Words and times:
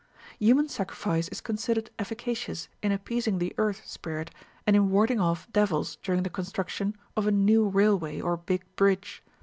Human 0.39 0.67
sacrifice 0.67 1.27
is 1.27 1.41
considered 1.41 1.91
efficacious 1.99 2.69
in 2.81 2.91
appeasing 2.91 3.37
the 3.37 3.53
earth 3.59 3.85
spirit, 3.87 4.31
and 4.65 4.75
in 4.75 4.89
warding 4.89 5.19
off 5.19 5.47
devils 5.53 5.97
during 6.01 6.23
the 6.23 6.29
construction 6.31 6.95
of 7.15 7.27
a 7.27 7.31
new 7.31 7.67
railway 7.69 8.19
or 8.19 8.35
big 8.35 8.63
bridge. 8.75 9.21